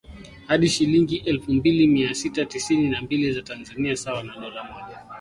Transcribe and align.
hadi 0.47 0.69
shilingi 0.69 1.17
elfu 1.17 1.53
mbili 1.53 1.87
mia 1.87 2.13
sita 2.15 2.45
tisini 2.45 2.89
na 2.89 3.01
mbili 3.01 3.33
za 3.33 3.41
Tanzania 3.41 3.95
sawa 3.97 4.23
na 4.23 4.35
dola 4.35 4.63
mmoja 4.63 4.99